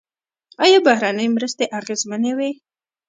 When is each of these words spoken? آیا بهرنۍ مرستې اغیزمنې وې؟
آیا 0.63 0.79
بهرنۍ 0.87 1.27
مرستې 1.35 1.65
اغیزمنې 1.79 2.31
وې؟ 2.37 2.51